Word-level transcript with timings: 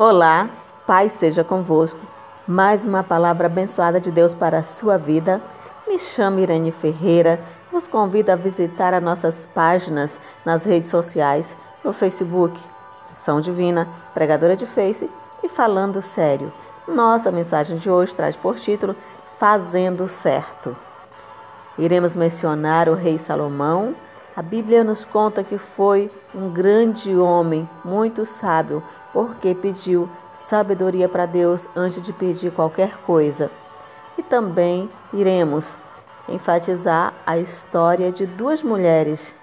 Olá, 0.00 0.48
Pai 0.86 1.08
seja 1.08 1.42
convosco. 1.42 1.98
Mais 2.46 2.84
uma 2.84 3.02
palavra 3.02 3.46
abençoada 3.46 4.00
de 4.00 4.12
Deus 4.12 4.32
para 4.32 4.58
a 4.58 4.62
sua 4.62 4.96
vida. 4.96 5.40
Me 5.88 5.98
chamo 5.98 6.38
Irene 6.38 6.70
Ferreira. 6.70 7.40
Vos 7.72 7.88
convido 7.88 8.30
a 8.30 8.36
visitar 8.36 8.94
as 8.94 9.02
nossas 9.02 9.44
páginas 9.46 10.20
nas 10.44 10.62
redes 10.64 10.88
sociais, 10.88 11.56
no 11.82 11.92
Facebook, 11.92 12.62
São 13.10 13.40
Divina, 13.40 13.88
Pregadora 14.14 14.54
de 14.54 14.66
Face 14.66 15.10
e 15.42 15.48
Falando 15.48 16.00
Sério. 16.00 16.52
Nossa 16.86 17.32
mensagem 17.32 17.76
de 17.78 17.90
hoje 17.90 18.14
traz 18.14 18.36
por 18.36 18.54
título 18.54 18.94
Fazendo 19.40 20.08
Certo. 20.08 20.76
Iremos 21.76 22.14
mencionar 22.14 22.88
o 22.88 22.94
rei 22.94 23.18
Salomão. 23.18 23.96
A 24.36 24.42
Bíblia 24.42 24.84
nos 24.84 25.04
conta 25.04 25.42
que 25.42 25.58
foi 25.58 26.08
um 26.32 26.50
grande 26.50 27.16
homem, 27.16 27.68
muito 27.84 28.24
sábio, 28.24 28.80
porque 29.18 29.52
pediu 29.52 30.08
sabedoria 30.32 31.08
para 31.08 31.26
Deus 31.26 31.68
antes 31.74 32.00
de 32.00 32.12
pedir 32.12 32.52
qualquer 32.52 32.98
coisa. 32.98 33.50
E 34.16 34.22
também 34.22 34.88
iremos 35.12 35.76
enfatizar 36.28 37.12
a 37.26 37.36
história 37.36 38.12
de 38.12 38.26
duas 38.26 38.62
mulheres 38.62 39.34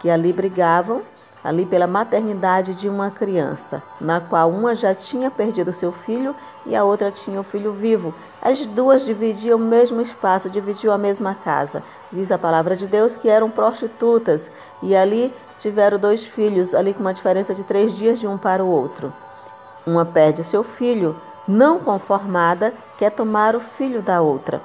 que 0.00 0.10
ali 0.10 0.32
brigavam 0.32 1.02
ali 1.42 1.64
pela 1.64 1.86
maternidade 1.86 2.74
de 2.74 2.88
uma 2.88 3.10
criança, 3.10 3.82
na 4.00 4.20
qual 4.20 4.50
uma 4.50 4.74
já 4.74 4.94
tinha 4.94 5.30
perdido 5.30 5.72
seu 5.72 5.90
filho 5.90 6.34
e 6.66 6.76
a 6.76 6.84
outra 6.84 7.10
tinha 7.10 7.40
o 7.40 7.44
filho 7.44 7.72
vivo. 7.72 8.14
As 8.42 8.64
duas 8.66 9.04
dividiam 9.04 9.58
o 9.58 9.62
mesmo 9.62 10.00
espaço, 10.00 10.50
dividiam 10.50 10.92
a 10.92 10.98
mesma 10.98 11.34
casa. 11.34 11.82
Diz 12.12 12.30
a 12.30 12.38
palavra 12.38 12.76
de 12.76 12.86
Deus 12.86 13.16
que 13.16 13.28
eram 13.28 13.50
prostitutas 13.50 14.50
e 14.82 14.94
ali 14.94 15.34
tiveram 15.58 15.98
dois 15.98 16.24
filhos, 16.24 16.74
ali 16.74 16.92
com 16.92 17.00
uma 17.00 17.14
diferença 17.14 17.54
de 17.54 17.64
três 17.64 17.94
dias 17.94 18.18
de 18.18 18.26
um 18.26 18.36
para 18.36 18.64
o 18.64 18.70
outro. 18.70 19.12
Uma 19.86 20.04
perde 20.04 20.44
seu 20.44 20.62
filho, 20.62 21.16
não 21.48 21.78
conformada, 21.78 22.72
quer 22.98 23.10
tomar 23.10 23.56
o 23.56 23.60
filho 23.60 24.02
da 24.02 24.20
outra. 24.20 24.60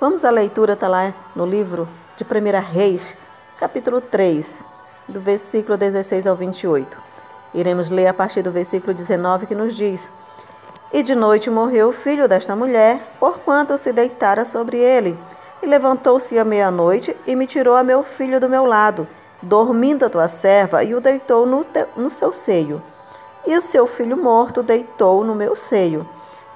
Vamos 0.00 0.24
à 0.24 0.30
leitura, 0.30 0.74
está 0.74 0.86
lá 0.86 1.12
no 1.34 1.44
livro 1.44 1.88
de 2.16 2.24
1 2.24 2.72
Reis, 2.72 3.02
capítulo 3.58 4.00
3, 4.00 4.46
do 5.08 5.20
versículo 5.20 5.76
16 5.78 6.26
ao 6.26 6.36
28. 6.36 6.96
Iremos 7.54 7.90
ler 7.90 8.06
a 8.06 8.14
partir 8.14 8.42
do 8.42 8.50
versículo 8.50 8.92
19 8.92 9.46
que 9.46 9.54
nos 9.54 9.74
diz: 9.74 10.08
E 10.92 11.02
de 11.02 11.14
noite 11.14 11.48
morreu 11.48 11.88
o 11.88 11.92
filho 11.92 12.28
desta 12.28 12.54
mulher, 12.54 13.00
porquanto 13.18 13.78
se 13.78 13.92
deitara 13.92 14.44
sobre 14.44 14.76
ele. 14.76 15.18
E 15.62 15.66
levantou-se 15.66 16.38
à 16.38 16.44
meia-noite 16.44 17.16
e 17.26 17.34
me 17.34 17.46
tirou 17.46 17.74
a 17.74 17.82
meu 17.82 18.02
filho 18.02 18.38
do 18.38 18.48
meu 18.48 18.64
lado, 18.64 19.08
dormindo 19.42 20.04
a 20.04 20.10
tua 20.10 20.28
serva, 20.28 20.84
e 20.84 20.94
o 20.94 21.00
deitou 21.00 21.46
no, 21.46 21.64
te, 21.64 21.84
no 21.96 22.10
seu 22.10 22.32
seio. 22.32 22.82
E 23.46 23.56
o 23.56 23.62
seu 23.62 23.86
filho 23.86 24.16
morto 24.16 24.62
deitou 24.62 25.24
no 25.24 25.34
meu 25.34 25.56
seio. 25.56 26.06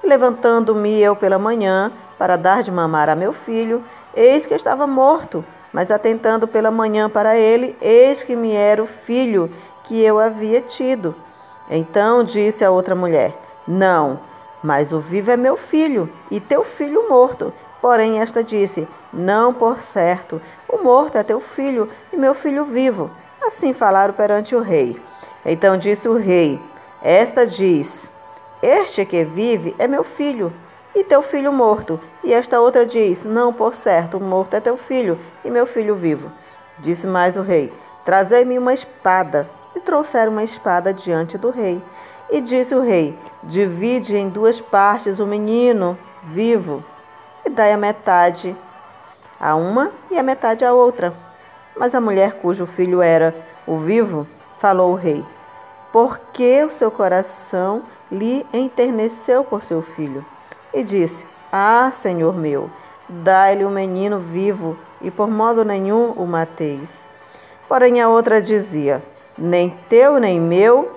Levantando-me 0.03 0.99
eu 0.99 1.15
pela 1.15 1.39
manhã, 1.39 1.91
para 2.17 2.37
dar 2.37 2.61
de 2.61 2.71
mamar 2.71 3.09
a 3.09 3.15
meu 3.15 3.33
filho, 3.33 3.83
eis 4.15 4.45
que 4.45 4.53
estava 4.53 4.85
morto. 4.85 5.43
Mas 5.73 5.89
atentando 5.89 6.47
pela 6.47 6.69
manhã 6.69 7.09
para 7.09 7.35
ele, 7.35 7.75
eis 7.81 8.21
que 8.21 8.35
me 8.35 8.53
era 8.53 8.81
o 8.81 8.85
filho 8.85 9.49
que 9.85 9.99
eu 9.99 10.19
havia 10.19 10.61
tido. 10.61 11.15
Então 11.69 12.23
disse 12.23 12.63
a 12.63 12.69
outra 12.69 12.93
mulher: 12.93 13.33
Não, 13.67 14.19
mas 14.63 14.93
o 14.93 14.99
vivo 14.99 15.31
é 15.31 15.37
meu 15.37 15.57
filho, 15.57 16.07
e 16.29 16.39
teu 16.39 16.63
filho 16.63 17.09
morto. 17.09 17.51
Porém, 17.81 18.19
esta 18.19 18.43
disse: 18.43 18.87
Não, 19.11 19.53
por 19.53 19.81
certo, 19.81 20.39
o 20.69 20.77
morto 20.77 21.17
é 21.17 21.23
teu 21.23 21.41
filho, 21.41 21.89
e 22.11 22.17
meu 22.17 22.35
filho 22.35 22.65
vivo. 22.65 23.09
Assim 23.41 23.73
falaram 23.73 24.13
perante 24.13 24.55
o 24.55 24.61
rei. 24.61 25.01
Então 25.45 25.77
disse 25.77 26.07
o 26.07 26.15
rei: 26.15 26.59
Esta 27.01 27.47
diz: 27.47 28.09
Este 28.61 29.05
que 29.05 29.23
vive 29.23 29.75
é 29.79 29.87
meu 29.87 30.03
filho, 30.03 30.53
e 30.95 31.03
teu 31.03 31.21
filho 31.21 31.51
morto. 31.51 31.99
E 32.23 32.33
esta 32.33 32.59
outra 32.59 32.85
diz: 32.85 33.23
Não, 33.23 33.51
por 33.51 33.75
certo, 33.75 34.19
morto 34.19 34.55
é 34.55 34.59
teu 34.59 34.77
filho, 34.77 35.19
e 35.43 35.49
meu 35.49 35.65
filho 35.65 35.95
vivo. 35.95 36.31
Disse 36.79 37.07
mais 37.07 37.35
o 37.35 37.41
rei: 37.41 37.71
Trazei-me 38.05 38.57
uma 38.57 38.73
espada. 38.73 39.49
E 39.75 39.79
trouxeram 39.79 40.31
uma 40.31 40.43
espada 40.43 40.93
diante 40.93 41.35
do 41.37 41.49
rei. 41.49 41.81
E 42.29 42.39
disse 42.41 42.75
o 42.75 42.81
rei: 42.81 43.17
Divide 43.43 44.15
em 44.15 44.29
duas 44.29 44.61
partes 44.61 45.19
o 45.19 45.25
menino 45.25 45.97
vivo, 46.23 46.83
e 47.45 47.49
dai 47.49 47.73
a 47.73 47.77
metade 47.77 48.55
a 49.39 49.55
uma 49.55 49.91
e 50.09 50.17
a 50.17 50.23
metade 50.23 50.63
à 50.63 50.73
outra. 50.73 51.13
Mas 51.75 51.93
a 51.95 51.99
mulher 51.99 52.33
cujo 52.33 52.65
filho 52.65 53.01
era 53.01 53.35
o 53.65 53.77
vivo, 53.77 54.27
falou 54.59 54.91
o 54.91 54.95
rei: 54.95 55.25
Porque 55.91 56.63
o 56.63 56.69
seu 56.69 56.91
coração 56.91 57.81
lhe 58.11 58.45
enterneceu 58.53 59.43
por 59.43 59.63
seu 59.63 59.81
filho? 59.81 60.23
E 60.73 60.83
disse: 60.83 61.25
Ah, 61.51 61.91
Senhor 62.01 62.33
meu, 62.33 62.69
dai-lhe 63.07 63.63
o 63.63 63.67
um 63.67 63.71
menino 63.71 64.19
vivo, 64.19 64.77
e 65.01 65.11
por 65.11 65.29
modo 65.29 65.63
nenhum 65.63 66.11
o 66.11 66.25
mateis. 66.25 66.89
Porém 67.67 68.01
a 68.01 68.09
outra 68.09 68.41
dizia: 68.41 69.01
Nem 69.37 69.69
teu 69.89 70.19
nem 70.19 70.39
meu 70.39 70.91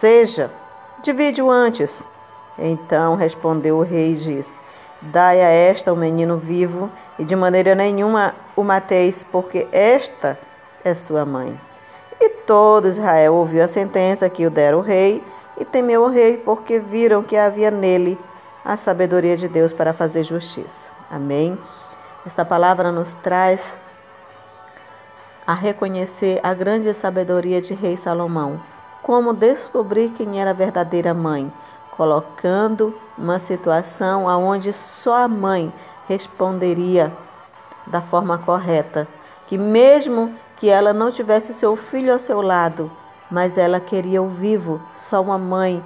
seja, 0.00 0.50
divide-o 1.02 1.50
antes. 1.50 2.02
Então 2.58 3.14
respondeu 3.14 3.78
o 3.78 3.82
rei 3.82 4.12
e 4.12 4.16
disse: 4.16 4.60
Dai 5.00 5.40
a 5.40 5.48
esta 5.48 5.92
o 5.92 5.96
menino 5.96 6.36
vivo, 6.36 6.90
e 7.18 7.24
de 7.24 7.36
maneira 7.36 7.74
nenhuma 7.74 8.34
o 8.56 8.62
mateis, 8.62 9.24
porque 9.30 9.66
esta 9.72 10.38
é 10.84 10.94
sua 10.94 11.24
mãe. 11.24 11.58
E 12.20 12.28
todo 12.46 12.88
Israel 12.88 13.34
ouviu 13.34 13.64
a 13.64 13.68
sentença 13.68 14.28
que 14.28 14.46
o 14.46 14.50
dera 14.50 14.76
o 14.76 14.82
rei, 14.82 15.22
e 15.58 15.64
temeu 15.64 16.02
o 16.02 16.08
rei, 16.08 16.36
porque 16.38 16.78
viram 16.78 17.22
que 17.22 17.36
havia 17.36 17.70
nele 17.70 18.18
a 18.64 18.76
sabedoria 18.76 19.36
de 19.36 19.48
Deus 19.48 19.72
para 19.72 19.92
fazer 19.92 20.24
justiça. 20.24 20.90
Amém? 21.10 21.58
Esta 22.26 22.44
palavra 22.44 22.92
nos 22.92 23.10
traz 23.22 23.60
a 25.46 25.54
reconhecer 25.54 26.38
a 26.42 26.54
grande 26.54 26.92
sabedoria 26.94 27.60
de 27.60 27.74
Rei 27.74 27.96
Salomão, 27.96 28.60
como 29.02 29.32
descobrir 29.32 30.10
quem 30.10 30.40
era 30.40 30.50
a 30.50 30.54
verdadeira 30.54 31.12
mãe, 31.12 31.52
colocando 31.96 32.96
uma 33.16 33.40
situação 33.40 34.26
onde 34.26 34.72
só 34.72 35.24
a 35.24 35.28
mãe 35.28 35.72
responderia 36.06 37.12
da 37.86 38.00
forma 38.00 38.38
correta, 38.38 39.08
que 39.46 39.58
mesmo 39.58 40.34
que 40.56 40.68
ela 40.68 40.92
não 40.92 41.10
tivesse 41.10 41.54
seu 41.54 41.74
filho 41.74 42.12
ao 42.12 42.18
seu 42.18 42.40
lado, 42.42 42.90
mas 43.30 43.56
ela 43.56 43.80
queria 43.80 44.22
o 44.22 44.28
vivo, 44.28 44.80
só 45.08 45.22
uma 45.22 45.38
mãe 45.38 45.82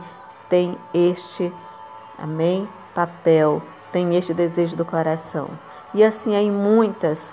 tem 0.49 0.77
este 0.93 1.53
Amém? 2.19 2.69
Papel 2.95 3.63
tem 3.93 4.17
este 4.17 4.33
desejo 4.35 4.77
do 4.77 4.85
coração. 4.85 5.49
E 5.93 6.03
assim 6.03 6.35
é 6.35 6.43
em 6.43 6.51
muitas 6.51 7.33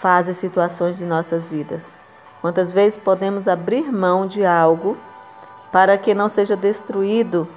fases, 0.00 0.36
situações 0.36 0.98
de 0.98 1.04
nossas 1.04 1.48
vidas. 1.48 1.94
Quantas 2.40 2.72
vezes 2.72 2.98
podemos 2.98 3.46
abrir 3.46 3.90
mão 3.92 4.26
de 4.26 4.44
algo 4.44 4.96
para 5.70 5.96
que 5.96 6.12
não 6.12 6.28
seja 6.28 6.56
destruído, 6.56 7.48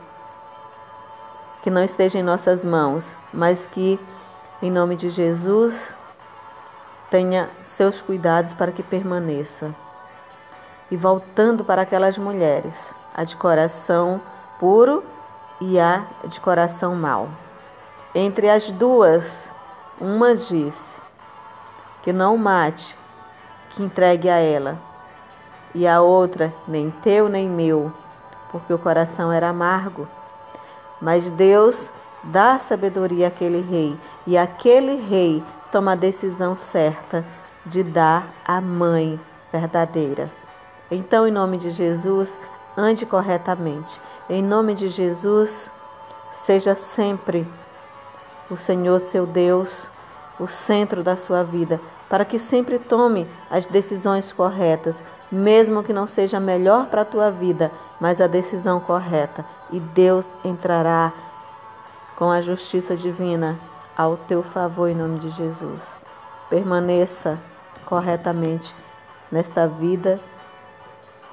que 1.63 1.69
não 1.69 1.84
esteja 1.84 2.19
em 2.19 2.24
nossas 2.24 2.63
mãos, 2.63 3.16
mas 3.34 3.66
que, 3.68 4.00
em 4.62 4.72
nome 4.72 4.96
de 4.96 5.09
Jesus, 5.09 5.94
tenha 7.09 7.50
seus 7.75 8.00
cuidados 8.00 8.53
para 8.53 8.72
que 8.72 8.84
permaneça. 8.84 9.74
E 10.90 10.96
voltando 10.96 11.66
para 11.66 11.81
aquelas 11.81 12.18
mulheres, 12.18 12.94
a 13.13 13.24
de 13.24 13.36
coração 13.36 14.22
puro 14.59 15.03
e 15.59 15.79
a 15.79 16.05
de 16.25 16.39
coração 16.39 16.95
mau. 16.95 17.29
Entre 18.13 18.49
as 18.49 18.69
duas, 18.71 19.49
uma 19.99 20.35
disse 20.35 20.95
que 22.03 22.13
não 22.13 22.38
mate, 22.38 22.95
que 23.71 23.83
entregue 23.83 24.29
a 24.29 24.38
ela, 24.38 24.77
e 25.73 25.88
a 25.88 26.01
outra, 26.01 26.53
nem 26.67 26.91
teu 27.03 27.27
nem 27.27 27.49
meu, 27.49 27.91
porque 28.51 28.73
o 28.73 28.79
coração 28.79 29.31
era 29.31 29.49
amargo. 29.49 30.07
Mas 31.01 31.30
Deus 31.31 31.89
dá 32.24 32.59
sabedoria 32.59 33.27
àquele 33.27 33.62
rei, 33.62 34.00
e 34.25 34.38
aquele 34.38 34.95
rei 34.95 35.44
toma 35.71 35.91
a 35.94 35.95
decisão 35.95 36.57
certa 36.57 37.25
de 37.65 37.83
dar 37.83 38.27
a 38.45 38.62
mãe 38.62 39.19
verdadeira. 39.51 40.30
Então, 40.89 41.27
em 41.27 41.31
nome 41.31 41.57
de 41.57 41.71
Jesus, 41.71 42.38
ande 42.77 43.06
corretamente. 43.06 44.00
Em 44.30 44.42
nome 44.42 44.74
de 44.74 44.89
Jesus, 44.89 45.69
seja 46.45 46.75
sempre 46.75 47.48
o 48.50 48.57
Senhor 48.57 49.00
seu 49.00 49.25
Deus 49.25 49.89
o 50.39 50.48
centro 50.48 51.04
da 51.04 51.16
sua 51.16 51.44
vida, 51.44 51.80
para 52.10 52.25
que 52.25 52.38
sempre 52.38 52.77
tome 52.77 53.27
as 53.50 53.66
decisões 53.66 54.31
corretas, 54.31 55.01
mesmo 55.31 55.83
que 55.83 55.94
não 55.94 56.06
seja 56.06 56.39
melhor 56.39 56.88
para 56.88 57.01
a 57.01 57.06
tua 57.06 57.31
vida, 57.31 57.72
mas 58.00 58.22
a 58.22 58.27
decisão 58.27 58.80
correta. 58.80 59.45
E 59.71 59.80
Deus 59.80 60.28
entrará 60.44 61.12
com 62.16 62.30
a 62.30 62.42
justiça 62.42 62.95
divina 62.95 63.57
ao 63.98 64.18
teu 64.18 64.44
favor 64.44 64.89
em 64.89 64.95
nome 64.95 65.19
de 65.19 65.30
Jesus. 65.31 65.81
Permaneça 66.50 67.39
corretamente 67.86 68.75
nesta 69.31 69.68
vida 69.68 70.19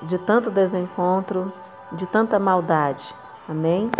de 0.06 0.18
tanto 0.18 0.50
desencontro 0.50 1.52
de 1.92 2.06
tanta 2.06 2.38
maldade. 2.38 3.14
Amém? 3.48 3.90